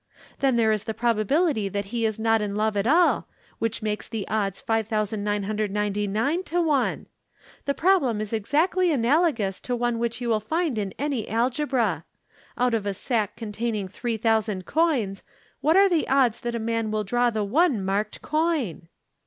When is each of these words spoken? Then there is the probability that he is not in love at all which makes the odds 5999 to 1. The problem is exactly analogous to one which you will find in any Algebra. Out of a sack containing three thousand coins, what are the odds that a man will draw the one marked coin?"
Then 0.39 0.55
there 0.55 0.71
is 0.71 0.85
the 0.85 0.95
probability 0.95 1.69
that 1.69 1.85
he 1.93 2.07
is 2.07 2.17
not 2.17 2.41
in 2.41 2.55
love 2.55 2.75
at 2.75 2.87
all 2.87 3.27
which 3.59 3.83
makes 3.83 4.07
the 4.07 4.27
odds 4.29 4.59
5999 4.59 6.43
to 6.45 6.59
1. 6.59 7.05
The 7.65 7.73
problem 7.75 8.19
is 8.19 8.33
exactly 8.33 8.91
analogous 8.91 9.59
to 9.59 9.75
one 9.75 9.99
which 9.99 10.19
you 10.19 10.27
will 10.29 10.39
find 10.39 10.79
in 10.79 10.95
any 10.97 11.29
Algebra. 11.29 12.03
Out 12.57 12.73
of 12.73 12.87
a 12.87 12.95
sack 12.95 13.35
containing 13.35 13.87
three 13.87 14.17
thousand 14.17 14.65
coins, 14.65 15.21
what 15.59 15.77
are 15.77 15.87
the 15.87 16.07
odds 16.07 16.39
that 16.41 16.55
a 16.55 16.59
man 16.59 16.89
will 16.89 17.03
draw 17.03 17.29
the 17.29 17.43
one 17.43 17.85
marked 17.85 18.23
coin?" 18.23 18.87